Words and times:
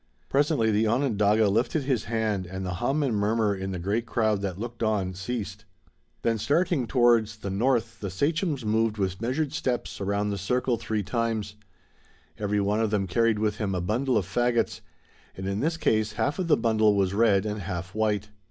Presently 0.29 0.71
the 0.71 0.87
Onondaga 0.87 1.47
lifted 1.47 1.83
his 1.83 2.05
hand 2.05 2.47
and 2.47 2.65
the 2.65 2.73
hum 2.81 3.03
and 3.03 3.15
murmur 3.15 3.55
in 3.55 3.69
the 3.71 3.77
great 3.77 4.07
crowd 4.07 4.41
that 4.41 4.57
looked 4.57 4.81
on 4.81 5.13
ceased. 5.13 5.63
Then 6.23 6.39
starting 6.39 6.87
towards 6.87 7.37
the 7.37 7.51
north 7.51 7.99
the 7.99 8.09
sachems 8.09 8.65
moved 8.65 8.97
with 8.97 9.21
measured 9.21 9.53
steps 9.53 10.01
around 10.01 10.31
the 10.31 10.39
circle 10.39 10.75
three 10.77 11.03
times. 11.03 11.53
Every 12.39 12.59
one 12.59 12.79
of 12.79 12.89
them 12.89 13.05
carried 13.05 13.37
with 13.37 13.57
him 13.57 13.75
a 13.75 13.79
bundle 13.79 14.17
of 14.17 14.25
fagots, 14.25 14.81
and 15.37 15.47
in 15.47 15.59
this 15.59 15.77
case 15.77 16.13
half 16.13 16.39
of 16.39 16.47
the 16.47 16.57
bundle 16.57 16.95
was 16.95 17.13
red 17.13 17.45
and 17.45 17.61
half 17.61 17.93
white. 17.93 18.29